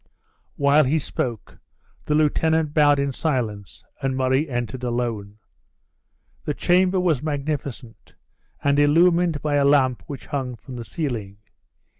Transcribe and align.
While 0.55 0.85
he 0.85 0.97
spoke, 0.97 1.59
the 2.05 2.15
lieutenant 2.15 2.73
bowed 2.73 2.97
in 2.97 3.13
silence, 3.13 3.83
and 4.01 4.17
Murray 4.17 4.49
entered 4.49 4.83
alone. 4.83 5.37
The 6.45 6.55
chamber 6.55 6.99
was 6.99 7.21
magnificent, 7.21 8.15
and 8.63 8.79
illumined 8.79 9.43
by 9.43 9.57
a 9.57 9.63
lamp 9.63 10.01
which 10.07 10.25
hung 10.25 10.55
from 10.55 10.75
the 10.75 10.85
ceiling. 10.85 11.37